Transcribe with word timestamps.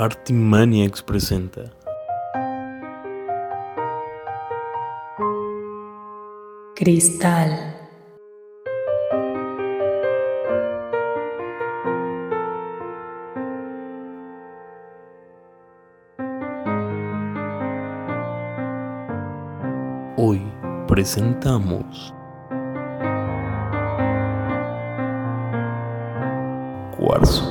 Artimaniacs 0.00 1.02
presenta. 1.02 1.70
Cristal. 6.74 7.76
Hoy 20.16 20.40
presentamos 20.88 22.14
Cuarzo. 26.96 27.49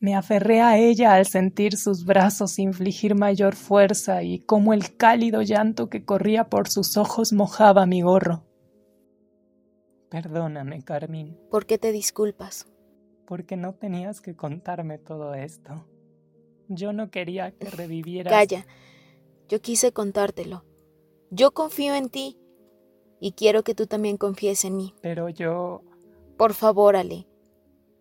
Me 0.00 0.14
aferré 0.14 0.60
a 0.60 0.78
ella 0.78 1.14
al 1.14 1.26
sentir 1.26 1.76
sus 1.76 2.04
brazos 2.04 2.60
infligir 2.60 3.16
mayor 3.16 3.56
fuerza 3.56 4.22
y 4.22 4.38
como 4.40 4.72
el 4.72 4.96
cálido 4.96 5.42
llanto 5.42 5.88
que 5.88 6.04
corría 6.04 6.48
por 6.48 6.68
sus 6.68 6.96
ojos 6.96 7.32
mojaba 7.32 7.84
mi 7.84 8.02
gorro. 8.02 8.44
Perdóname, 10.08 10.82
Carmín. 10.82 11.36
¿Por 11.50 11.66
qué 11.66 11.78
te 11.78 11.92
disculpas? 11.92 12.66
Porque 13.26 13.56
no 13.56 13.74
tenías 13.74 14.20
que 14.20 14.36
contarme 14.36 14.98
todo 14.98 15.34
esto. 15.34 15.84
Yo 16.68 16.92
no 16.92 17.10
quería 17.10 17.50
que 17.50 17.68
revivieras. 17.68 18.32
Calla. 18.32 18.66
Yo 19.48 19.60
quise 19.60 19.92
contártelo. 19.92 20.64
Yo 21.30 21.50
confío 21.52 21.94
en 21.94 22.08
ti. 22.08 22.38
Y 23.20 23.32
quiero 23.32 23.64
que 23.64 23.74
tú 23.74 23.86
también 23.86 24.16
confíes 24.16 24.64
en 24.64 24.76
mí. 24.76 24.94
Pero 25.02 25.28
yo... 25.28 25.82
Por 26.36 26.54
favor, 26.54 26.94
Ale. 26.94 27.27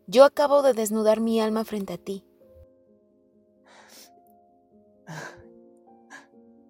Yo 0.09 0.23
acabo 0.23 0.61
de 0.61 0.73
desnudar 0.73 1.19
mi 1.19 1.41
alma 1.41 1.66
frente 1.66 1.94
a 1.94 1.97
ti. 1.97 2.23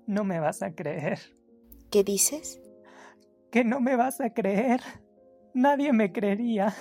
No 0.07 0.23
me 0.23 0.39
vas 0.39 0.63
a 0.63 0.73
creer. 0.73 1.19
¿Qué 1.91 2.03
dices? 2.03 2.59
Que 3.51 3.63
no 3.63 3.79
me 3.79 3.95
vas 3.95 4.21
a 4.21 4.33
creer. 4.33 4.81
Nadie 5.53 5.93
me 5.93 6.11
creería. 6.11 6.75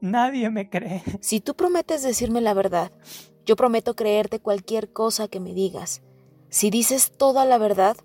Nadie 0.00 0.48
me 0.48 0.70
cree. 0.70 1.02
Si 1.20 1.40
tú 1.40 1.54
prometes 1.54 2.02
decirme 2.02 2.40
la 2.40 2.54
verdad, 2.54 2.90
yo 3.44 3.54
prometo 3.54 3.94
creerte 3.94 4.40
cualquier 4.40 4.92
cosa 4.92 5.28
que 5.28 5.40
me 5.40 5.52
digas. 5.52 6.02
Si 6.48 6.70
dices 6.70 7.12
toda 7.16 7.44
la 7.44 7.58
verdad, 7.58 7.96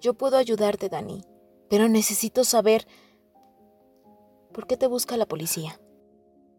yo 0.00 0.14
puedo 0.14 0.36
ayudarte, 0.36 0.88
Dani. 0.90 1.24
Pero 1.70 1.88
necesito 1.88 2.44
saber 2.44 2.86
por 4.52 4.66
qué 4.66 4.76
te 4.76 4.86
busca 4.86 5.16
la 5.16 5.26
policía. 5.26 5.80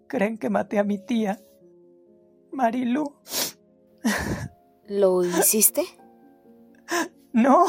Creen 0.07 0.37
que 0.37 0.49
maté 0.49 0.79
a 0.79 0.83
mi 0.83 0.97
tía, 0.97 1.41
Marilu. 2.51 3.15
¿Lo 4.87 5.23
hiciste? 5.23 5.83
No, 7.33 7.65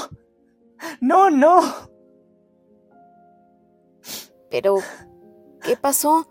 no, 1.01 1.31
no. 1.31 1.61
Pero, 4.51 4.77
¿qué 5.63 5.77
pasó? 5.77 6.29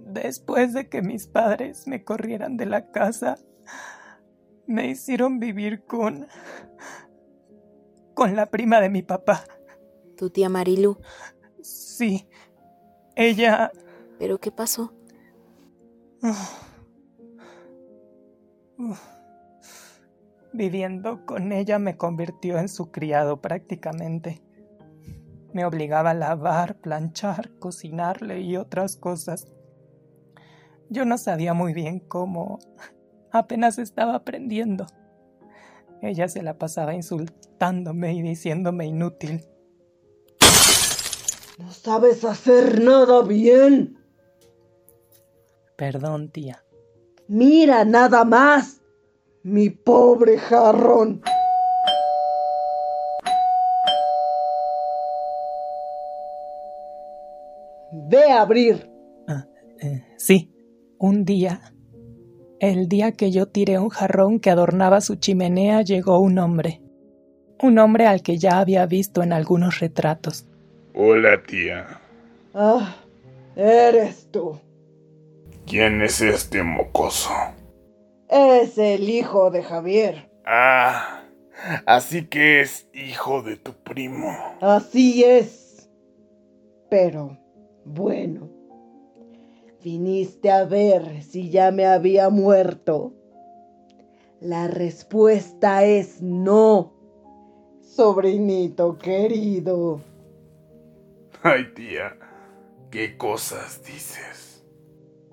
Después 0.00 0.72
de 0.72 0.88
que 0.88 1.02
mis 1.02 1.26
padres 1.26 1.86
me 1.86 2.04
corrieran 2.04 2.56
de 2.56 2.66
la 2.66 2.90
casa, 2.92 3.36
me 4.66 4.88
hicieron 4.88 5.40
vivir 5.40 5.84
con 5.84 6.26
con 8.14 8.36
la 8.36 8.46
prima 8.46 8.80
de 8.80 8.88
mi 8.88 9.02
papá. 9.02 9.44
¿Tu 10.16 10.30
tía 10.30 10.48
Marilu? 10.48 10.98
Sí. 11.60 12.28
Ella... 13.16 13.72
¿Pero 14.18 14.38
qué 14.38 14.50
pasó? 14.52 14.94
Viviendo 20.52 21.26
con 21.26 21.52
ella 21.52 21.78
me 21.78 21.96
convirtió 21.96 22.58
en 22.58 22.68
su 22.68 22.90
criado 22.90 23.40
prácticamente. 23.40 24.40
Me 25.52 25.64
obligaba 25.64 26.10
a 26.10 26.14
lavar, 26.14 26.76
planchar, 26.80 27.50
cocinarle 27.58 28.40
y 28.40 28.56
otras 28.56 28.96
cosas. 28.96 29.52
Yo 30.90 31.04
no 31.04 31.18
sabía 31.18 31.54
muy 31.54 31.72
bien 31.72 32.00
cómo. 32.00 32.58
Apenas 33.32 33.78
estaba 33.78 34.14
aprendiendo. 34.14 34.86
Ella 36.06 36.28
se 36.28 36.42
la 36.42 36.58
pasaba 36.58 36.94
insultándome 36.94 38.12
y 38.12 38.20
diciéndome 38.20 38.84
inútil. 38.84 39.42
No 41.58 41.72
sabes 41.72 42.24
hacer 42.26 42.82
nada 42.82 43.22
bien. 43.22 43.96
Perdón, 45.76 46.30
tía. 46.30 46.62
Mira 47.26 47.86
nada 47.86 48.26
más. 48.26 48.82
Mi 49.42 49.70
pobre 49.70 50.36
jarrón. 50.36 51.22
Ve 57.92 58.30
a 58.30 58.42
abrir. 58.42 58.90
Ah, 59.26 59.46
eh, 59.80 60.04
sí, 60.18 60.52
un 60.98 61.24
día 61.24 61.73
el 62.60 62.88
día 62.88 63.12
que 63.12 63.30
yo 63.30 63.46
tiré 63.46 63.78
un 63.78 63.88
jarrón 63.88 64.40
que 64.40 64.50
adornaba 64.50 65.00
su 65.00 65.16
chimenea 65.16 65.82
llegó 65.82 66.18
un 66.18 66.38
hombre. 66.38 66.80
Un 67.60 67.78
hombre 67.78 68.06
al 68.06 68.22
que 68.22 68.38
ya 68.38 68.58
había 68.58 68.86
visto 68.86 69.22
en 69.22 69.32
algunos 69.32 69.80
retratos. 69.80 70.46
Hola, 70.94 71.42
tía. 71.42 72.00
Ah, 72.54 72.96
eres 73.56 74.30
tú. 74.30 74.60
¿Quién 75.66 76.02
es 76.02 76.20
este 76.20 76.62
mocoso? 76.62 77.32
Es 78.28 78.78
el 78.78 79.08
hijo 79.08 79.50
de 79.50 79.62
Javier. 79.62 80.30
Ah, 80.44 81.22
así 81.86 82.26
que 82.26 82.60
es 82.60 82.88
hijo 82.92 83.42
de 83.42 83.56
tu 83.56 83.72
primo. 83.72 84.36
Así 84.60 85.24
es. 85.24 85.88
Pero, 86.90 87.38
bueno, 87.84 88.50
¿Viniste 89.84 90.50
a 90.50 90.64
ver 90.64 91.22
si 91.22 91.50
ya 91.50 91.70
me 91.70 91.84
había 91.84 92.30
muerto? 92.30 93.12
La 94.40 94.66
respuesta 94.66 95.84
es 95.84 96.22
no, 96.22 96.94
sobrinito 97.82 98.96
querido. 98.96 100.00
Ay, 101.42 101.74
tía, 101.74 102.16
¿qué 102.90 103.18
cosas 103.18 103.82
dices? 103.84 104.64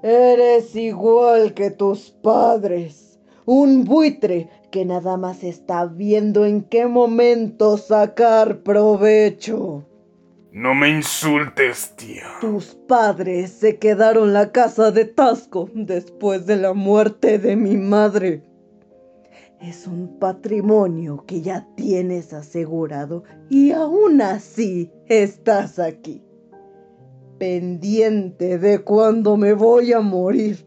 Eres 0.03 0.75
igual 0.75 1.53
que 1.53 1.71
tus 1.71 2.09
padres, 2.09 3.21
un 3.45 3.85
buitre 3.85 4.49
que 4.69 4.83
nada 4.83 5.15
más 5.15 5.45
está 5.45 5.85
viendo 5.85 6.45
en 6.45 6.63
qué 6.65 6.87
momento 6.87 7.77
sacar 7.77 8.63
provecho. 8.63 9.85
No 10.51 10.75
me 10.75 10.89
insultes, 10.89 11.93
tío. 11.95 12.23
Tus 12.41 12.75
padres 12.75 13.51
se 13.51 13.77
quedaron 13.77 14.33
la 14.33 14.51
casa 14.51 14.91
de 14.91 15.05
Tasco 15.05 15.69
después 15.73 16.45
de 16.45 16.57
la 16.57 16.73
muerte 16.73 17.39
de 17.39 17.55
mi 17.55 17.77
madre. 17.77 18.43
Es 19.61 19.87
un 19.87 20.19
patrimonio 20.19 21.23
que 21.25 21.41
ya 21.41 21.67
tienes 21.77 22.33
asegurado 22.33 23.23
y 23.49 23.71
aún 23.71 24.21
así 24.21 24.91
estás 25.05 25.79
aquí, 25.79 26.21
pendiente 27.37 28.57
de 28.57 28.79
cuándo 28.79 29.37
me 29.37 29.53
voy 29.53 29.93
a 29.93 30.01
morir 30.01 30.65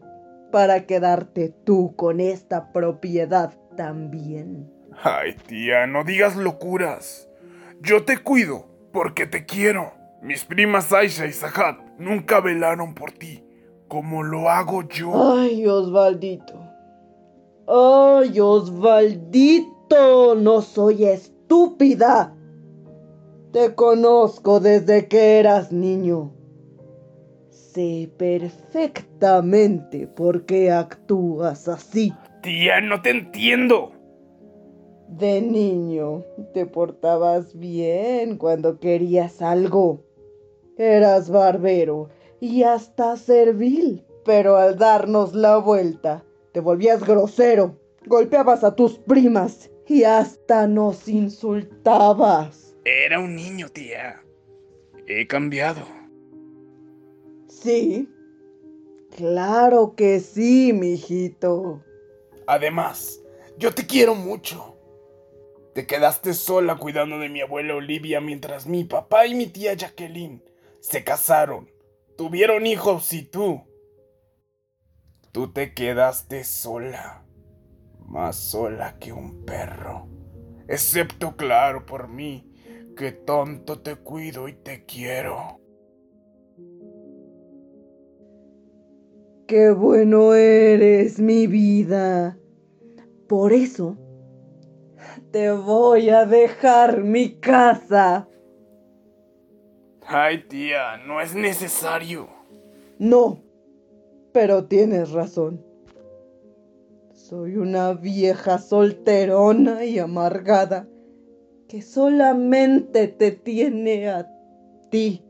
para 0.51 0.87
quedarte 0.87 1.49
tú 1.63 1.95
con 1.95 2.19
esta 2.19 2.71
propiedad 2.71 3.53
también. 3.77 4.71
Ay, 5.03 5.35
tía, 5.45 5.85
no 5.85 6.03
digas 6.03 6.35
locuras. 6.35 7.29
Yo 7.81 8.03
te 8.03 8.17
cuido 8.17 8.74
porque 8.95 9.27
te 9.27 9.45
quiero. 9.45 9.91
Mis 10.21 10.45
primas 10.45 10.93
Aisha 10.93 11.25
y 11.27 11.33
Sahat 11.33 11.77
nunca 11.99 12.39
velaron 12.39 12.95
por 12.95 13.11
ti, 13.11 13.43
como 13.89 14.23
lo 14.23 14.49
hago 14.49 14.87
yo. 14.87 15.33
Ay, 15.37 15.67
Osvaldito. 15.67 16.53
Ay, 17.67 18.39
Osvaldito, 18.39 20.35
no 20.35 20.61
soy 20.61 21.03
estúpida. 21.03 22.33
Te 23.51 23.75
conozco 23.75 24.61
desde 24.61 25.09
que 25.09 25.39
eras 25.39 25.73
niño. 25.73 26.31
Sé 27.49 28.09
perfectamente 28.17 30.07
por 30.07 30.45
qué 30.45 30.71
actúas 30.71 31.67
así. 31.67 32.13
Tía, 32.41 32.79
no 32.79 33.01
te 33.01 33.09
entiendo. 33.09 33.91
De 35.09 35.41
niño 35.41 36.23
te 36.53 36.65
portabas 36.65 37.57
bien 37.57 38.37
cuando 38.37 38.79
querías 38.79 39.41
algo. 39.41 40.03
Eras 40.77 41.29
barbero 41.29 42.09
y 42.39 42.63
hasta 42.63 43.15
servil, 43.15 44.03
pero 44.25 44.57
al 44.57 44.77
darnos 44.77 45.33
la 45.33 45.57
vuelta 45.57 46.23
te 46.51 46.59
volvías 46.59 47.05
grosero, 47.05 47.77
golpeabas 48.05 48.63
a 48.63 48.75
tus 48.75 48.97
primas 48.97 49.69
y 49.87 50.03
hasta 50.03 50.67
nos 50.67 51.07
insultabas. 51.07 52.75
Era 52.85 53.19
un 53.19 53.35
niño, 53.35 53.67
tía. 53.69 54.21
He 55.07 55.27
cambiado. 55.27 55.81
Sí. 57.47 58.09
Claro 59.15 59.93
que 59.95 60.19
sí, 60.19 60.73
mijito. 60.73 61.81
Además, 62.47 63.21
yo 63.57 63.73
te 63.73 63.85
quiero 63.85 64.15
mucho. 64.15 64.74
Te 65.75 65.85
quedaste 65.85 66.33
sola 66.33 66.77
cuidando 66.77 67.19
de 67.19 67.27
mi 67.27 67.41
abuela 67.41 67.75
Olivia 67.75 68.21
mientras 68.21 68.65
mi 68.65 68.85
papá 68.85 69.27
y 69.27 69.35
mi 69.35 69.47
tía 69.47 69.73
Jacqueline 69.73 70.41
se 70.79 71.03
casaron, 71.03 71.69
tuvieron 72.17 72.65
hijos 72.65 73.11
y 73.11 73.23
tú. 73.23 73.61
Tú 75.33 75.51
te 75.51 75.73
quedaste 75.73 76.45
sola, 76.45 77.25
más 78.05 78.37
sola 78.37 78.97
que 78.99 79.11
un 79.11 79.43
perro. 79.43 80.07
Excepto, 80.69 81.35
claro, 81.35 81.85
por 81.85 82.07
mí, 82.07 82.53
que 82.95 83.11
tonto 83.11 83.81
te 83.81 83.97
cuido 83.97 84.47
y 84.47 84.53
te 84.53 84.85
quiero. 84.85 85.59
Qué 89.45 89.71
bueno 89.71 90.35
eres, 90.35 91.19
mi 91.19 91.47
vida. 91.47 92.39
Por 93.27 93.51
eso 93.51 93.97
te 95.35 95.51
voy 95.51 96.09
a 96.11 96.25
dejar 96.25 97.03
mi 97.03 97.35
casa. 97.35 98.25
Ay, 100.07 100.45
tía, 100.47 100.95
no 101.05 101.19
es 101.19 101.35
necesario. 101.35 102.29
No, 102.99 103.41
pero 104.31 104.63
tienes 104.63 105.11
razón. 105.11 105.61
Soy 107.11 107.57
una 107.57 107.91
vieja 107.91 108.59
solterona 108.59 109.83
y 109.83 109.99
amargada 109.99 110.87
que 111.67 111.81
solamente 111.81 113.09
te 113.09 113.31
tiene 113.31 114.07
a 114.07 114.31
ti, 114.89 115.21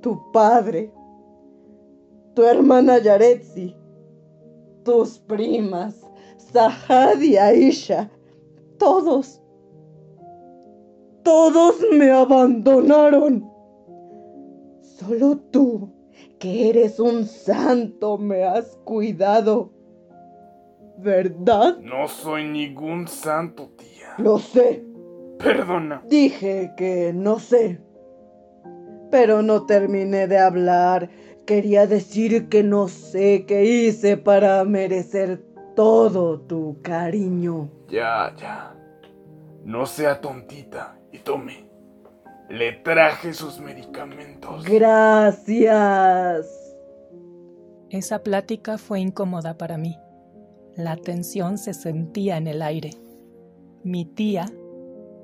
tu 0.00 0.32
padre, 0.32 0.90
tu 2.34 2.42
hermana 2.42 2.98
Yaretsi, 2.98 3.76
tus 4.82 5.20
primas, 5.20 6.04
Sahad 6.36 7.20
y 7.20 7.36
Aisha, 7.36 8.10
todos, 8.78 9.42
todos 11.22 11.76
me 11.92 12.10
abandonaron. 12.10 13.50
Solo 14.82 15.38
tú, 15.50 15.90
que 16.38 16.68
eres 16.68 17.00
un 17.00 17.24
santo, 17.24 18.18
me 18.18 18.44
has 18.44 18.76
cuidado. 18.84 19.72
¿Verdad? 20.98 21.78
No 21.78 22.06
soy 22.06 22.44
ningún 22.44 23.08
santo, 23.08 23.70
tía. 23.76 24.14
Lo 24.18 24.38
sé. 24.38 24.84
Perdona. 25.38 26.02
Dije 26.08 26.72
que 26.76 27.12
no 27.12 27.38
sé. 27.38 27.80
Pero 29.10 29.42
no 29.42 29.66
terminé 29.66 30.28
de 30.28 30.38
hablar. 30.38 31.10
Quería 31.46 31.86
decir 31.86 32.48
que 32.48 32.62
no 32.62 32.88
sé 32.88 33.44
qué 33.46 33.64
hice 33.64 34.16
para 34.16 34.64
merecer 34.64 35.44
todo 35.74 36.40
tu 36.40 36.80
cariño. 36.82 37.68
Ya, 37.88 38.34
ya. 38.36 38.74
No 39.64 39.86
sea 39.86 40.20
tontita 40.20 40.98
y 41.12 41.18
tome. 41.18 41.68
Le 42.48 42.72
traje 42.72 43.32
sus 43.32 43.58
medicamentos. 43.58 44.64
Gracias. 44.64 46.46
Esa 47.90 48.22
plática 48.22 48.76
fue 48.76 49.00
incómoda 49.00 49.56
para 49.56 49.78
mí. 49.78 49.98
La 50.76 50.96
tensión 50.96 51.58
se 51.58 51.72
sentía 51.72 52.36
en 52.36 52.46
el 52.46 52.60
aire. 52.60 52.90
Mi 53.82 54.04
tía, 54.04 54.46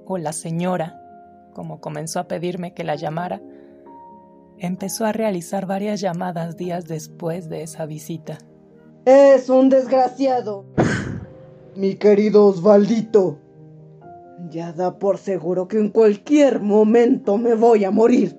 o 0.06 0.16
la 0.18 0.32
señora, 0.32 1.00
como 1.54 1.80
comenzó 1.80 2.20
a 2.20 2.28
pedirme 2.28 2.72
que 2.72 2.84
la 2.84 2.94
llamara, 2.94 3.42
empezó 4.58 5.04
a 5.04 5.12
realizar 5.12 5.66
varias 5.66 6.00
llamadas 6.00 6.56
días 6.56 6.86
después 6.86 7.48
de 7.48 7.62
esa 7.62 7.86
visita. 7.86 8.38
Es 9.04 9.48
un 9.48 9.70
desgraciado. 9.70 10.64
Mi 11.74 11.94
querido 11.94 12.46
Osvaldito. 12.46 13.38
Ya 14.50 14.72
da 14.72 14.98
por 14.98 15.18
seguro 15.18 15.68
que 15.68 15.78
en 15.78 15.88
cualquier 15.88 16.60
momento 16.60 17.38
me 17.38 17.54
voy 17.54 17.84
a 17.84 17.90
morir. 17.90 18.36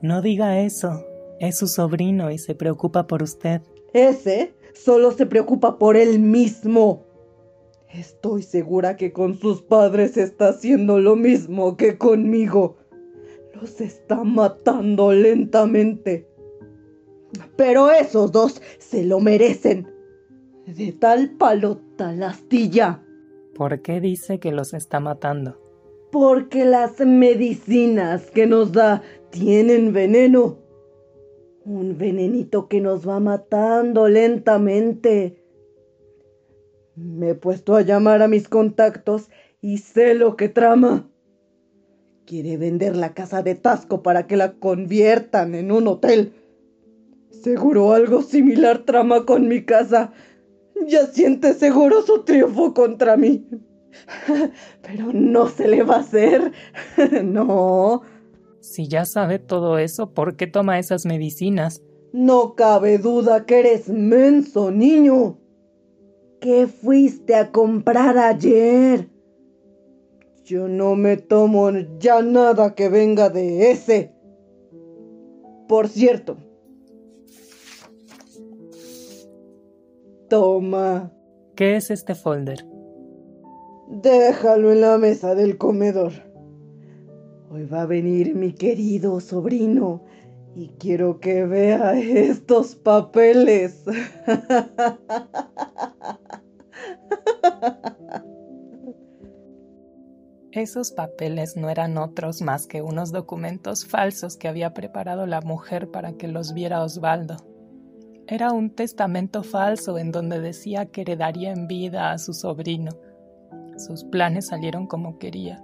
No 0.00 0.22
diga 0.22 0.60
eso. 0.60 1.04
Es 1.40 1.58
su 1.58 1.66
sobrino 1.66 2.30
y 2.30 2.38
se 2.38 2.54
preocupa 2.54 3.06
por 3.06 3.22
usted. 3.22 3.60
Ese 3.92 4.54
solo 4.72 5.12
se 5.12 5.26
preocupa 5.26 5.78
por 5.78 5.96
él 5.96 6.18
mismo. 6.18 7.04
Estoy 7.92 8.42
segura 8.42 8.96
que 8.96 9.12
con 9.12 9.38
sus 9.38 9.62
padres 9.62 10.16
está 10.16 10.48
haciendo 10.48 10.98
lo 10.98 11.16
mismo 11.16 11.76
que 11.76 11.98
conmigo. 11.98 12.76
Los 13.54 13.80
está 13.80 14.24
matando 14.24 15.12
lentamente. 15.12 16.28
Pero 17.56 17.90
esos 17.90 18.32
dos 18.32 18.60
se 18.78 19.04
lo 19.04 19.20
merecen. 19.20 19.88
De 20.66 20.92
tal 20.92 21.30
palo, 21.30 21.80
tal 21.96 22.22
astilla. 22.22 23.02
¿Por 23.54 23.82
qué 23.82 24.00
dice 24.00 24.40
que 24.40 24.50
los 24.50 24.74
está 24.74 24.98
matando? 24.98 25.60
Porque 26.10 26.64
las 26.64 27.00
medicinas 27.00 28.30
que 28.30 28.46
nos 28.46 28.72
da 28.72 29.02
tienen 29.30 29.92
veneno. 29.92 30.58
Un 31.64 31.96
venenito 31.98 32.68
que 32.68 32.80
nos 32.80 33.08
va 33.08 33.20
matando 33.20 34.08
lentamente. 34.08 35.42
Me 36.96 37.30
he 37.30 37.34
puesto 37.34 37.74
a 37.74 37.82
llamar 37.82 38.22
a 38.22 38.28
mis 38.28 38.48
contactos 38.48 39.30
y 39.60 39.78
sé 39.78 40.14
lo 40.14 40.36
que 40.36 40.48
trama. 40.48 41.08
Quiere 42.26 42.56
vender 42.56 42.96
la 42.96 43.12
casa 43.12 43.42
de 43.42 43.54
Tasco 43.54 44.02
para 44.02 44.26
que 44.26 44.36
la 44.36 44.52
conviertan 44.52 45.54
en 45.54 45.72
un 45.72 45.88
hotel. 45.88 46.32
Seguro 47.42 47.92
algo 47.92 48.22
similar 48.22 48.84
trama 48.84 49.24
con 49.24 49.48
mi 49.48 49.64
casa. 49.64 50.12
Ya 50.86 51.06
siente 51.06 51.54
seguro 51.54 52.02
su 52.02 52.24
triunfo 52.24 52.74
contra 52.74 53.16
mí. 53.16 53.46
Pero 54.82 55.12
no 55.12 55.48
se 55.48 55.68
le 55.68 55.82
va 55.82 55.96
a 55.96 56.00
hacer. 56.00 56.52
no. 57.24 58.02
Si 58.60 58.88
ya 58.88 59.04
sabe 59.04 59.38
todo 59.38 59.78
eso, 59.78 60.12
¿por 60.12 60.36
qué 60.36 60.46
toma 60.46 60.78
esas 60.78 61.04
medicinas? 61.04 61.82
No 62.12 62.54
cabe 62.54 62.98
duda 62.98 63.44
que 63.44 63.60
eres 63.60 63.88
menso, 63.88 64.70
niño. 64.70 65.38
¿Qué 66.40 66.66
fuiste 66.66 67.34
a 67.34 67.50
comprar 67.50 68.16
ayer? 68.18 69.08
Yo 70.44 70.68
no 70.68 70.94
me 70.94 71.16
tomo 71.16 71.70
ya 71.98 72.20
nada 72.22 72.74
que 72.74 72.88
venga 72.88 73.30
de 73.30 73.70
ese. 73.70 74.12
Por 75.68 75.88
cierto. 75.88 76.36
Toma. 80.28 81.12
¿Qué 81.54 81.76
es 81.76 81.90
este 81.90 82.14
folder? 82.14 82.66
Déjalo 83.88 84.72
en 84.72 84.80
la 84.80 84.98
mesa 84.98 85.34
del 85.34 85.58
comedor. 85.58 86.12
Hoy 87.50 87.66
va 87.66 87.82
a 87.82 87.86
venir 87.86 88.34
mi 88.34 88.52
querido 88.52 89.20
sobrino 89.20 90.02
y 90.56 90.68
quiero 90.78 91.20
que 91.20 91.44
vea 91.44 91.98
estos 91.98 92.74
papeles. 92.74 93.84
Esos 100.52 100.92
papeles 100.92 101.56
no 101.56 101.68
eran 101.68 101.98
otros 101.98 102.40
más 102.40 102.68
que 102.68 102.80
unos 102.80 103.10
documentos 103.10 103.84
falsos 103.84 104.36
que 104.36 104.46
había 104.46 104.72
preparado 104.72 105.26
la 105.26 105.40
mujer 105.40 105.90
para 105.90 106.12
que 106.12 106.28
los 106.28 106.54
viera 106.54 106.82
Osvaldo. 106.82 107.53
Era 108.26 108.52
un 108.52 108.70
testamento 108.70 109.42
falso 109.42 109.98
en 109.98 110.10
donde 110.10 110.40
decía 110.40 110.86
que 110.86 111.02
heredaría 111.02 111.52
en 111.52 111.66
vida 111.66 112.10
a 112.10 112.18
su 112.18 112.32
sobrino. 112.32 112.90
Sus 113.76 114.04
planes 114.04 114.46
salieron 114.46 114.86
como 114.86 115.18
quería. 115.18 115.62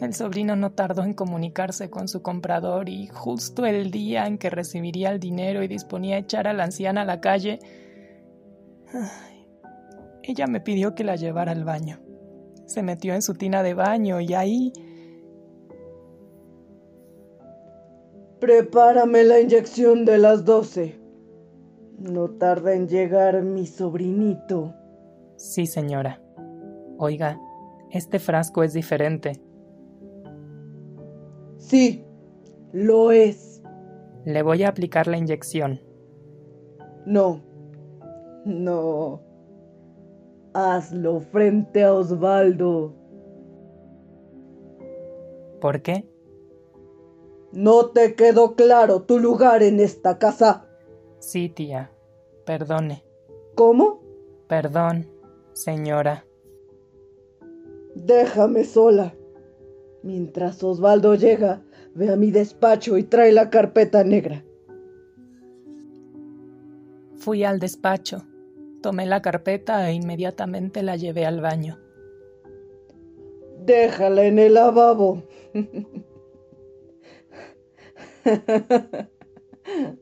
El 0.00 0.14
sobrino 0.14 0.54
no 0.54 0.72
tardó 0.72 1.02
en 1.02 1.14
comunicarse 1.14 1.90
con 1.90 2.06
su 2.06 2.22
comprador 2.22 2.88
y 2.88 3.08
justo 3.08 3.64
el 3.64 3.90
día 3.90 4.26
en 4.26 4.38
que 4.38 4.50
recibiría 4.50 5.10
el 5.10 5.18
dinero 5.18 5.62
y 5.62 5.68
disponía 5.68 6.16
a 6.16 6.18
echar 6.20 6.46
a 6.46 6.52
la 6.52 6.64
anciana 6.64 7.02
a 7.02 7.06
la 7.06 7.20
calle, 7.20 7.58
ella 10.22 10.46
me 10.46 10.60
pidió 10.60 10.94
que 10.94 11.02
la 11.02 11.16
llevara 11.16 11.52
al 11.52 11.64
baño. 11.64 12.00
Se 12.66 12.82
metió 12.82 13.14
en 13.14 13.22
su 13.22 13.34
tina 13.34 13.62
de 13.62 13.74
baño 13.74 14.20
y 14.20 14.34
ahí... 14.34 14.72
Prepárame 18.40 19.24
la 19.24 19.40
inyección 19.40 20.04
de 20.04 20.18
las 20.18 20.44
doce. 20.44 21.00
No 21.98 22.28
tarda 22.30 22.74
en 22.74 22.86
llegar 22.86 23.42
mi 23.42 23.66
sobrinito. 23.66 24.74
Sí, 25.36 25.66
señora. 25.66 26.20
Oiga, 26.98 27.38
este 27.90 28.18
frasco 28.18 28.62
es 28.62 28.74
diferente. 28.74 29.40
Sí, 31.56 32.04
lo 32.72 33.10
es. 33.10 33.62
Le 34.24 34.42
voy 34.42 34.64
a 34.64 34.68
aplicar 34.68 35.06
la 35.06 35.16
inyección. 35.16 35.80
No, 37.06 37.40
no. 38.44 39.22
hazlo 40.52 41.20
frente 41.20 41.84
a 41.84 41.94
Osvaldo. 41.94 42.94
¿Por 45.60 45.80
qué? 45.82 46.08
¿No 47.56 47.86
te 47.86 48.14
quedó 48.16 48.54
claro 48.54 49.04
tu 49.04 49.18
lugar 49.18 49.62
en 49.62 49.80
esta 49.80 50.18
casa? 50.18 50.66
Sí, 51.20 51.48
tía. 51.48 51.90
Perdone. 52.44 53.02
¿Cómo? 53.54 54.02
Perdón, 54.46 55.08
señora. 55.54 56.26
Déjame 57.94 58.62
sola. 58.64 59.14
Mientras 60.02 60.62
Osvaldo 60.62 61.14
llega, 61.14 61.62
ve 61.94 62.10
a 62.10 62.16
mi 62.16 62.30
despacho 62.30 62.98
y 62.98 63.04
trae 63.04 63.32
la 63.32 63.48
carpeta 63.48 64.04
negra. 64.04 64.44
Fui 67.16 67.42
al 67.42 67.58
despacho, 67.58 68.22
tomé 68.82 69.06
la 69.06 69.22
carpeta 69.22 69.88
e 69.88 69.94
inmediatamente 69.94 70.82
la 70.82 70.96
llevé 70.96 71.24
al 71.24 71.40
baño. 71.40 71.78
Déjala 73.64 74.24
en 74.26 74.40
el 74.40 74.52
lavabo. 74.52 75.22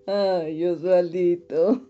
Ay, 0.07 0.67
Osvaldito. 0.67 1.89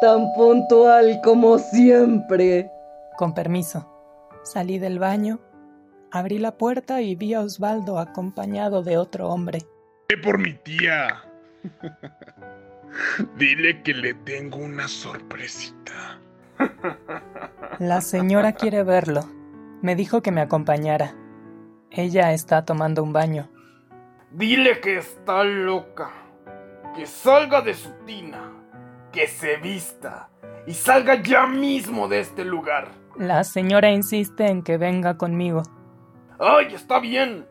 Tan 0.00 0.32
puntual 0.34 1.20
como 1.22 1.58
siempre. 1.58 2.70
Con 3.16 3.34
permiso. 3.34 3.88
Salí 4.42 4.78
del 4.78 4.98
baño, 4.98 5.40
abrí 6.10 6.38
la 6.38 6.56
puerta 6.56 7.00
y 7.02 7.14
vi 7.14 7.34
a 7.34 7.40
Osvaldo 7.40 7.98
acompañado 7.98 8.82
de 8.82 8.96
otro 8.96 9.28
hombre. 9.28 9.60
Ve 10.08 10.16
por 10.16 10.38
mi 10.38 10.54
tía. 10.54 11.22
Dile 13.36 13.82
que 13.82 13.92
le 13.92 14.14
tengo 14.14 14.58
una 14.58 14.88
sorpresita. 14.88 16.20
La 17.78 18.00
señora 18.00 18.52
quiere 18.52 18.82
verlo. 18.82 19.37
Me 19.82 19.94
dijo 19.94 20.22
que 20.22 20.32
me 20.32 20.40
acompañara. 20.40 21.14
Ella 21.90 22.32
está 22.32 22.64
tomando 22.64 23.02
un 23.02 23.12
baño. 23.12 23.48
Dile 24.32 24.80
que 24.80 24.98
está 24.98 25.44
loca. 25.44 26.10
Que 26.94 27.06
salga 27.06 27.60
de 27.60 27.74
su 27.74 27.90
tina. 28.04 28.52
Que 29.12 29.26
se 29.26 29.56
vista. 29.56 30.30
Y 30.66 30.74
salga 30.74 31.22
ya 31.22 31.46
mismo 31.46 32.08
de 32.08 32.20
este 32.20 32.44
lugar. 32.44 32.88
La 33.16 33.44
señora 33.44 33.90
insiste 33.90 34.48
en 34.48 34.62
que 34.62 34.76
venga 34.76 35.16
conmigo. 35.16 35.62
¡Ay, 36.38 36.74
está 36.74 37.00
bien! 37.00 37.46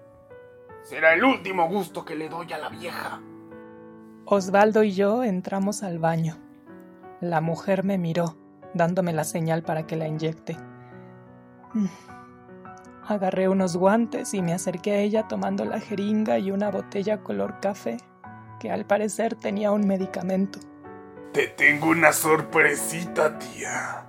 Será 0.84 1.14
el 1.14 1.24
último 1.24 1.68
gusto 1.68 2.06
que 2.06 2.16
le 2.16 2.30
doy 2.30 2.54
a 2.54 2.58
la 2.58 2.70
vieja. 2.70 3.22
Osvaldo 4.26 4.84
y 4.84 4.92
yo 4.92 5.24
entramos 5.24 5.84
al 5.84 6.00
baño. 6.00 6.38
La 7.20 7.42
mujer 7.42 7.84
me 7.84 7.98
miró, 7.98 8.38
dándome 8.74 9.12
la 9.14 9.24
señal 9.24 9.64
para 9.64 9.88
que 9.88 9.96
la 9.96 10.08
inyecte. 10.08 10.58
Agarré 13.08 13.48
unos 13.48 13.78
guantes 13.78 14.34
y 14.34 14.42
me 14.42 14.54
acerqué 14.54 14.92
a 14.92 15.00
ella 15.00 15.28
tomando 15.30 15.64
la 15.64 15.80
jeringa 15.80 16.40
y 16.40 16.52
una 16.52 16.70
botella 16.70 17.24
color 17.24 17.62
café, 17.62 17.98
que 18.60 18.70
al 18.70 18.86
parecer 18.86 19.36
tenía 19.36 19.72
un 19.72 19.88
medicamento. 19.88 20.60
Te 21.32 21.48
tengo 21.48 21.88
una 21.88 22.12
sorpresita, 22.12 23.40
tía. 23.40 24.06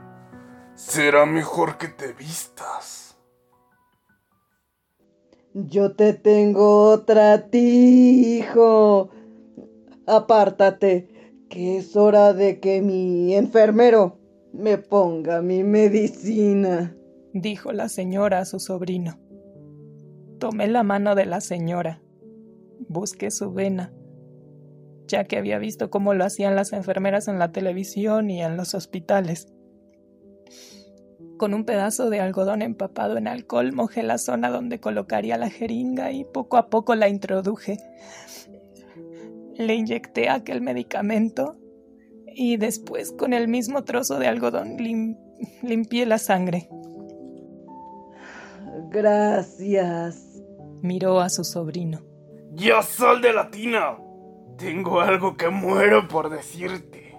Será 0.74 1.26
mejor 1.26 1.78
que 1.78 1.88
te 1.88 2.12
vistas. 2.12 3.16
Yo 5.54 5.92
te 5.92 6.12
tengo 6.12 6.90
otra 6.90 7.48
hijo. 7.52 9.10
Apártate, 10.06 11.08
que 11.48 11.78
es 11.78 11.96
hora 11.96 12.32
de 12.32 12.60
que 12.60 12.82
mi 12.82 13.34
enfermero 13.34 14.18
me 14.52 14.78
ponga 14.78 15.42
mi 15.42 15.62
medicina, 15.62 16.94
dijo 17.40 17.72
la 17.72 17.88
señora 17.88 18.40
a 18.40 18.44
su 18.44 18.60
sobrino. 18.60 19.18
Tomé 20.38 20.68
la 20.68 20.82
mano 20.82 21.14
de 21.14 21.26
la 21.26 21.40
señora. 21.40 22.00
Busqué 22.88 23.30
su 23.30 23.52
vena, 23.52 23.92
ya 25.06 25.24
que 25.24 25.36
había 25.36 25.58
visto 25.58 25.90
cómo 25.90 26.14
lo 26.14 26.24
hacían 26.24 26.54
las 26.54 26.72
enfermeras 26.72 27.28
en 27.28 27.38
la 27.38 27.50
televisión 27.50 28.30
y 28.30 28.42
en 28.42 28.56
los 28.56 28.74
hospitales. 28.74 29.52
Con 31.38 31.54
un 31.54 31.64
pedazo 31.64 32.10
de 32.10 32.20
algodón 32.20 32.62
empapado 32.62 33.16
en 33.16 33.28
alcohol 33.28 33.72
mojé 33.72 34.02
la 34.02 34.18
zona 34.18 34.50
donde 34.50 34.80
colocaría 34.80 35.38
la 35.38 35.50
jeringa 35.50 36.10
y 36.10 36.24
poco 36.24 36.56
a 36.56 36.68
poco 36.68 36.94
la 36.94 37.08
introduje. 37.08 37.78
Le 39.56 39.74
inyecté 39.74 40.28
aquel 40.28 40.60
medicamento 40.60 41.56
y 42.26 42.56
después 42.56 43.12
con 43.12 43.32
el 43.32 43.48
mismo 43.48 43.84
trozo 43.84 44.18
de 44.18 44.28
algodón 44.28 44.76
limpié 45.62 46.06
la 46.06 46.18
sangre. 46.18 46.68
Gracias. 48.90 50.42
Miró 50.82 51.20
a 51.20 51.28
su 51.28 51.44
sobrino. 51.44 52.00
¡Yo 52.52 52.82
soy 52.82 53.20
de 53.20 53.32
Latina! 53.32 53.98
Tengo 54.56 55.00
algo 55.00 55.36
que 55.36 55.48
muero 55.48 56.08
por 56.08 56.30
decirte. 56.30 57.16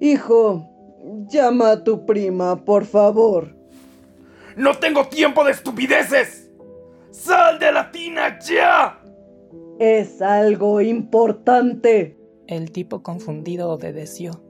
Hijo, 0.00 0.66
llama 1.28 1.72
a 1.72 1.84
tu 1.84 2.06
prima, 2.06 2.64
por 2.64 2.84
favor. 2.84 3.54
¡No 4.56 4.78
tengo 4.78 5.06
tiempo 5.06 5.44
de 5.44 5.52
estupideces! 5.52 6.50
¡Sal 7.10 7.58
de 7.58 7.70
la 7.70 7.90
tina 7.90 8.38
ya! 8.40 8.98
Es 9.78 10.20
algo 10.22 10.80
importante. 10.80 12.18
El 12.46 12.72
tipo 12.72 13.02
confundido 13.02 13.70
obedeció. 13.70 14.42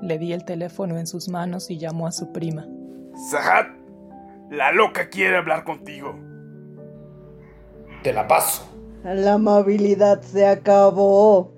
Le 0.00 0.18
di 0.18 0.32
el 0.32 0.44
teléfono 0.44 0.98
en 0.98 1.06
sus 1.06 1.28
manos 1.28 1.70
y 1.70 1.78
llamó 1.78 2.06
a 2.06 2.12
su 2.12 2.32
prima. 2.32 2.68
Sahat, 3.28 3.66
la 4.50 4.72
loca 4.72 5.10
quiere 5.10 5.36
hablar 5.36 5.64
contigo. 5.64 6.18
Te 8.02 8.14
la 8.14 8.26
paso. 8.26 8.66
La 9.04 9.34
amabilidad 9.34 10.22
se 10.22 10.46
acabó. 10.46 11.52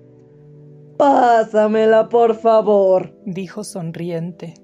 Pásamela, 0.96 2.08
por 2.08 2.34
favor, 2.34 3.14
dijo 3.24 3.62
sonriente. 3.62 4.54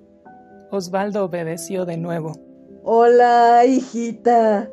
Osvaldo 0.73 1.25
obedeció 1.25 1.85
de 1.87 1.99
nuevo. 1.99 2.33
Hola, 2.83 3.64
hijita. 3.64 4.69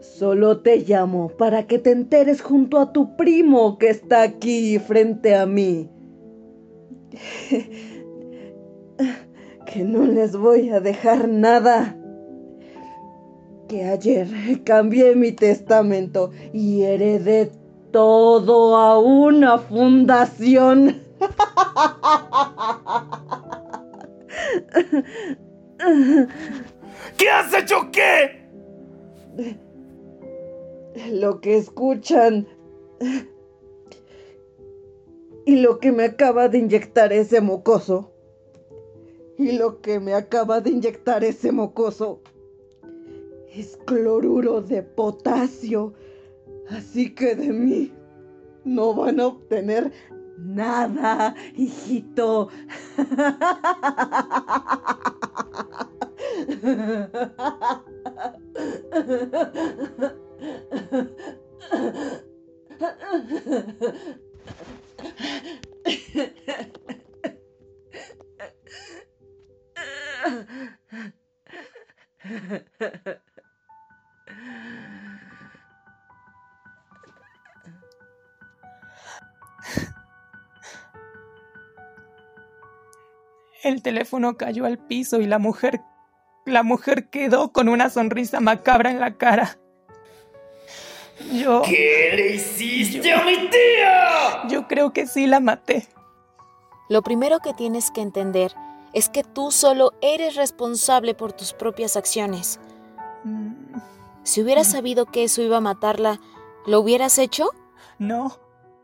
Solo 0.00 0.60
te 0.62 0.78
llamo 0.78 1.28
para 1.28 1.68
que 1.68 1.78
te 1.78 1.92
enteres 1.92 2.42
junto 2.42 2.80
a 2.80 2.92
tu 2.92 3.16
primo 3.16 3.78
que 3.78 3.90
está 3.90 4.22
aquí 4.22 4.80
frente 4.80 5.36
a 5.36 5.46
mí. 5.46 5.88
que 9.72 9.84
no 9.84 10.04
les 10.06 10.34
voy 10.34 10.70
a 10.70 10.80
dejar 10.80 11.28
nada. 11.28 11.96
Que 13.68 13.84
ayer 13.84 14.28
cambié 14.64 15.14
mi 15.14 15.32
testamento 15.32 16.30
y 16.54 16.82
heredé 16.84 17.52
todo 17.90 18.76
a 18.76 18.98
una 18.98 19.58
fundación. 19.58 21.02
¿Qué 27.18 27.30
has 27.30 27.52
hecho 27.52 27.90
qué? 27.92 28.48
Lo 31.12 31.40
que 31.40 31.58
escuchan. 31.58 32.48
Y 35.44 35.56
lo 35.56 35.78
que 35.78 35.92
me 35.92 36.04
acaba 36.04 36.48
de 36.48 36.58
inyectar 36.58 37.12
ese 37.12 37.42
mocoso. 37.42 38.17
Y 39.38 39.52
lo 39.52 39.80
que 39.80 40.00
me 40.00 40.14
acaba 40.14 40.60
de 40.60 40.70
inyectar 40.70 41.22
ese 41.22 41.52
mocoso 41.52 42.20
es 43.54 43.78
cloruro 43.86 44.60
de 44.60 44.82
potasio. 44.82 45.94
Así 46.70 47.14
que 47.14 47.36
de 47.36 47.52
mí 47.52 47.92
no 48.64 48.94
van 48.94 49.20
a 49.20 49.28
obtener 49.28 49.92
nada, 50.36 51.36
hijito. 51.56 52.48
El 83.62 83.82
teléfono 83.82 84.36
cayó 84.36 84.64
al 84.66 84.78
piso 84.78 85.20
y 85.20 85.26
la 85.26 85.38
mujer, 85.38 85.80
la 86.46 86.62
mujer 86.62 87.10
quedó 87.10 87.52
con 87.52 87.68
una 87.68 87.90
sonrisa 87.90 88.40
macabra 88.40 88.90
en 88.90 89.00
la 89.00 89.16
cara. 89.16 89.58
Yo. 91.32 91.62
¿Qué 91.62 92.12
le 92.14 92.36
hiciste 92.36 93.12
a 93.12 93.24
mi 93.24 93.36
tía? 93.50 94.48
Yo 94.48 94.68
creo 94.68 94.92
que 94.92 95.06
sí 95.06 95.26
la 95.26 95.40
maté. 95.40 95.88
Lo 96.88 97.02
primero 97.02 97.40
que 97.40 97.52
tienes 97.52 97.90
que 97.90 98.00
entender 98.00 98.54
es 98.92 99.08
que 99.08 99.22
tú 99.24 99.50
solo 99.50 99.92
eres 100.00 100.36
responsable 100.36 101.14
por 101.14 101.32
tus 101.32 101.52
propias 101.52 101.96
acciones. 101.96 102.60
Mm, 103.24 103.52
Si 104.22 104.42
hubieras 104.42 104.66
sabido 104.70 105.06
que 105.06 105.24
eso 105.24 105.40
iba 105.40 105.56
a 105.56 105.60
matarla, 105.62 106.20
¿lo 106.66 106.80
hubieras 106.80 107.18
hecho? 107.18 107.50
No, 107.98 108.36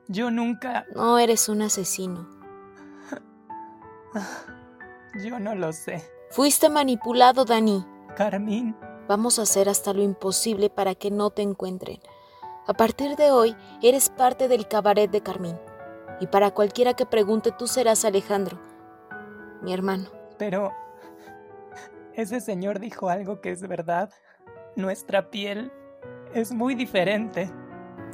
yo 0.09 0.31
nunca... 0.31 0.87
No 0.95 1.19
eres 1.19 1.49
un 1.49 1.63
asesino. 1.63 2.27
Yo 5.23 5.39
no 5.39 5.55
lo 5.55 5.73
sé. 5.73 6.03
Fuiste 6.31 6.69
manipulado, 6.69 7.45
Dani. 7.45 7.85
Carmín, 8.17 8.77
Vamos 9.07 9.39
a 9.39 9.43
hacer 9.43 9.69
hasta 9.69 9.93
lo 9.93 10.03
imposible 10.03 10.71
para 10.71 10.95
que 10.95 11.11
no 11.11 11.31
te 11.31 11.43
encuentren. 11.43 12.01
A 12.67 12.73
partir 12.73 13.17
de 13.17 13.31
hoy, 13.31 13.55
eres 13.83 14.09
parte 14.09 14.49
del 14.49 14.67
cabaret 14.67 15.11
de 15.11 15.21
Carmín. 15.21 15.59
Y 16.21 16.27
para 16.29 16.53
cualquiera 16.53 16.95
que 16.95 17.05
pregunte, 17.05 17.53
tú 17.53 17.67
serás 17.67 18.05
Alejandro, 18.07 18.59
mi 19.63 19.73
hermano. 19.73 20.09
pero... 20.39 20.73
Ese 22.15 22.41
señor 22.41 22.79
dijo 22.79 23.09
algo 23.09 23.41
que 23.41 23.51
es 23.51 23.67
verdad. 23.67 24.09
Nuestra 24.77 25.31
piel 25.31 25.73
es 26.33 26.53
muy 26.53 26.77
diferente. 26.77 27.51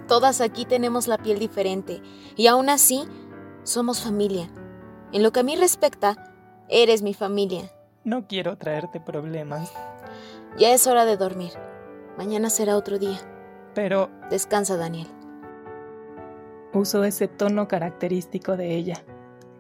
Todas 0.09 0.41
aquí 0.41 0.65
tenemos 0.65 1.07
la 1.07 1.19
piel 1.19 1.39
diferente 1.39 2.01
y 2.35 2.47
aún 2.47 2.71
así 2.71 3.07
somos 3.63 4.03
familia. 4.03 4.49
En 5.13 5.23
lo 5.23 5.33
que 5.33 5.41
a 5.41 5.43
mí 5.43 5.55
respecta, 5.55 6.33
eres 6.71 7.03
mi 7.03 7.13
familia. 7.13 7.71
No 8.03 8.27
quiero 8.27 8.57
traerte 8.57 9.01
problemas, 9.01 9.71
Ya 10.57 10.73
es 10.73 10.87
hora 10.87 11.05
de 11.05 11.19
dormir. 11.19 11.53
Mañana 12.17 12.49
será 12.49 12.77
otro 12.79 12.99
día. 12.99 13.19
pero 13.75 14.09
Descansa, 14.31 14.79
Daniel. 14.79 15.09
usó 16.73 17.05
ese 17.05 17.29
tono 17.29 17.69
característico 17.69 18.57
de 18.57 18.75
ella, 18.77 19.03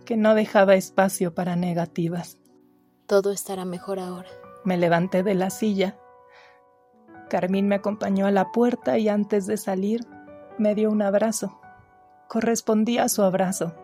que 0.04 0.16
no 0.16 0.35
dejaba 0.35 0.75
espacio 0.75 1.35
para 1.35 1.57
negativas. 1.57 2.38
Todo 3.07 3.33
estará 3.33 3.64
mejor 3.64 3.99
ahora. 3.99 4.28
Me 4.64 4.76
levanté 4.76 5.23
de 5.23 5.35
la 5.35 5.50
silla. 5.50 5.97
Carmín 7.28 7.69
me 7.69 7.76
acompañó 7.76 8.26
a 8.26 8.30
la 8.30 8.52
puerta 8.52 8.99
y 8.99 9.09
antes 9.09 9.47
de 9.47 9.57
salir 9.57 10.07
me 10.59 10.75
dio 10.75 10.90
un 10.90 11.02
abrazo. 11.02 11.61
Correspondí 12.28 12.99
a 12.99 13.09
su 13.09 13.23
abrazo. 13.23 13.75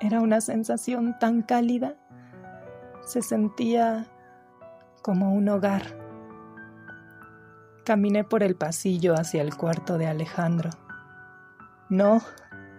Era 0.00 0.20
una 0.20 0.40
sensación 0.40 1.18
tan 1.18 1.42
cálida. 1.42 1.96
Se 3.04 3.22
sentía 3.22 4.06
como 5.02 5.34
un 5.34 5.48
hogar. 5.48 5.82
Caminé 7.84 8.24
por 8.24 8.42
el 8.42 8.56
pasillo 8.56 9.14
hacia 9.14 9.42
el 9.42 9.56
cuarto 9.56 9.98
de 9.98 10.06
Alejandro. 10.06 10.70
No, 11.88 12.22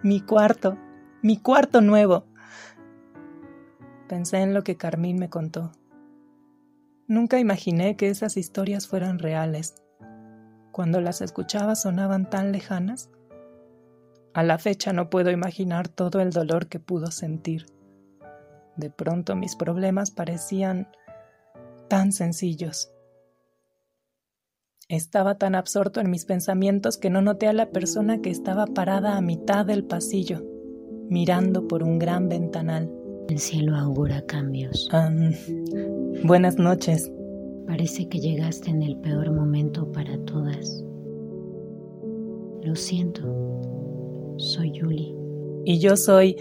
mi 0.02 0.20
cuarto, 0.20 0.78
mi 1.22 1.38
cuarto 1.38 1.80
nuevo. 1.80 2.24
Pensé 4.12 4.42
en 4.42 4.52
lo 4.52 4.62
que 4.62 4.76
Carmín 4.76 5.18
me 5.18 5.30
contó. 5.30 5.72
Nunca 7.06 7.38
imaginé 7.38 7.96
que 7.96 8.10
esas 8.10 8.36
historias 8.36 8.86
fueran 8.86 9.18
reales. 9.18 9.76
Cuando 10.70 11.00
las 11.00 11.22
escuchaba 11.22 11.76
sonaban 11.76 12.28
tan 12.28 12.52
lejanas. 12.52 13.08
A 14.34 14.42
la 14.42 14.58
fecha 14.58 14.92
no 14.92 15.08
puedo 15.08 15.30
imaginar 15.30 15.88
todo 15.88 16.20
el 16.20 16.28
dolor 16.28 16.66
que 16.66 16.78
pudo 16.78 17.10
sentir. 17.10 17.64
De 18.76 18.90
pronto 18.90 19.34
mis 19.34 19.56
problemas 19.56 20.10
parecían 20.10 20.88
tan 21.88 22.12
sencillos. 22.12 22.92
Estaba 24.90 25.38
tan 25.38 25.54
absorto 25.54 26.00
en 26.00 26.10
mis 26.10 26.26
pensamientos 26.26 26.98
que 26.98 27.08
no 27.08 27.22
noté 27.22 27.48
a 27.48 27.54
la 27.54 27.70
persona 27.70 28.20
que 28.20 28.28
estaba 28.28 28.66
parada 28.66 29.16
a 29.16 29.22
mitad 29.22 29.64
del 29.64 29.84
pasillo, 29.84 30.42
mirando 31.08 31.66
por 31.66 31.82
un 31.82 31.98
gran 31.98 32.28
ventanal. 32.28 33.01
El 33.32 33.38
cielo 33.38 33.74
augura 33.74 34.20
cambios. 34.26 34.90
Am, 34.92 35.32
buenas 36.24 36.58
noches. 36.58 37.10
Parece 37.66 38.06
que 38.06 38.20
llegaste 38.20 38.68
en 38.68 38.82
el 38.82 38.98
peor 38.98 39.32
momento 39.32 39.90
para 39.90 40.18
todas. 40.26 40.84
Lo 42.60 42.76
siento. 42.76 43.22
Soy 44.36 44.78
Julie. 44.78 45.16
Y 45.64 45.78
yo 45.78 45.96
soy 45.96 46.36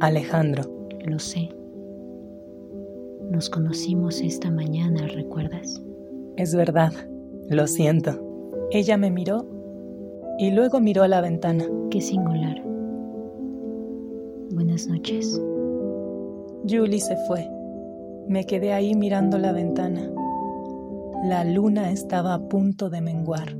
Alejandro. 0.00 0.62
Lo 1.04 1.18
sé. 1.18 1.50
Nos 3.30 3.50
conocimos 3.50 4.22
esta 4.22 4.50
mañana, 4.50 5.06
¿recuerdas? 5.06 5.82
Es 6.38 6.54
verdad, 6.54 6.94
lo 7.50 7.66
siento. 7.66 8.18
Ella 8.70 8.96
me 8.96 9.10
miró 9.10 9.46
y 10.38 10.50
luego 10.50 10.80
miró 10.80 11.02
a 11.02 11.08
la 11.08 11.20
ventana. 11.20 11.66
Qué 11.90 12.00
singular. 12.00 12.58
Buenas 14.52 14.86
noches. 14.86 15.38
Julie 16.68 17.00
se 17.00 17.16
fue. 17.26 17.48
Me 18.28 18.44
quedé 18.44 18.72
ahí 18.72 18.94
mirando 18.94 19.38
la 19.38 19.52
ventana. 19.52 20.10
La 21.24 21.44
luna 21.44 21.90
estaba 21.90 22.34
a 22.34 22.38
punto 22.38 22.90
de 22.90 23.00
menguar. 23.00 23.59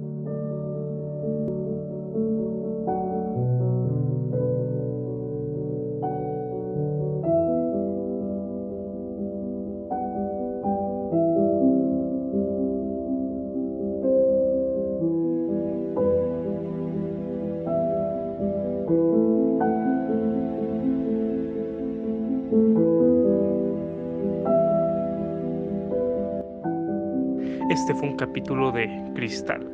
Capítulo 28.21 28.71
de 28.71 28.87
Cristal. 29.15 29.67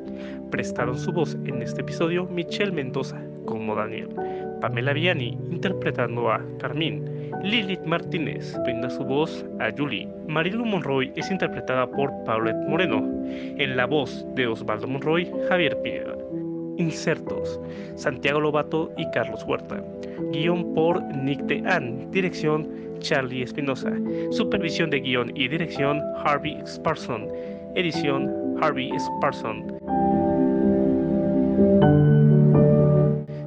Prestaron 0.52 0.96
su 0.96 1.10
voz 1.10 1.36
en 1.46 1.62
este 1.62 1.80
episodio 1.80 2.26
Michelle 2.26 2.70
Mendoza 2.70 3.20
como 3.44 3.74
Daniel, 3.74 4.08
Pamela 4.60 4.92
Viani 4.92 5.36
interpretando 5.50 6.30
a 6.30 6.40
Carmín, 6.60 7.32
Lilith 7.42 7.82
Martínez 7.82 8.56
brinda 8.62 8.88
su 8.88 9.02
voz 9.02 9.44
a 9.58 9.72
Julie, 9.76 10.08
Marilu 10.28 10.64
Monroy 10.64 11.12
es 11.16 11.28
interpretada 11.28 11.90
por 11.90 12.12
Paulette 12.24 12.68
Moreno, 12.68 13.04
en 13.26 13.76
la 13.76 13.84
voz 13.84 14.24
de 14.36 14.46
Osvaldo 14.46 14.86
Monroy, 14.86 15.28
Javier 15.48 15.76
Pineda. 15.82 16.16
Insertos, 16.78 17.58
Santiago 17.96 18.38
Lobato 18.38 18.92
y 18.96 19.10
Carlos 19.10 19.42
Huerta. 19.44 19.82
Guión 20.32 20.72
por 20.74 21.02
Nick 21.16 21.40
de 21.42 21.64
Ann, 21.66 22.10
dirección 22.12 22.68
Charlie 23.00 23.42
Espinosa. 23.42 23.92
Supervisión 24.30 24.90
de 24.90 25.00
guion 25.00 25.32
y 25.34 25.48
dirección 25.48 26.00
Harvey 26.24 26.58
Sparson. 26.64 27.28
Edición 27.76 28.56
Harvey 28.62 28.90
Sparson. 28.96 29.66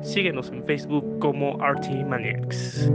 Síguenos 0.03 0.51
en 0.51 0.63
Facebook 0.65 1.17
como 1.17 1.57
RT 1.57 2.05
Maniacs. 2.07 2.91